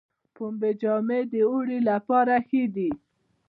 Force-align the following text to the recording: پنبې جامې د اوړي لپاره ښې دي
پنبې 0.35 0.71
جامې 0.81 1.19
د 1.31 1.33
اوړي 1.49 1.79
لپاره 1.89 2.33
ښې 2.47 2.63
دي 2.75 2.89